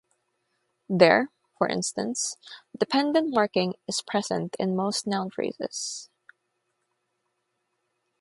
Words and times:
There, 0.89 1.29
for 1.59 1.67
instance, 1.67 2.35
dependent-marking 2.75 3.75
is 3.87 4.01
present 4.01 4.55
in 4.57 4.75
most 4.75 5.05
noun 5.05 5.29
phrases. 5.29 6.09